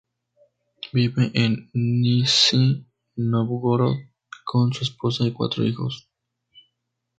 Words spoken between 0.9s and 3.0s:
Vive en Nizhni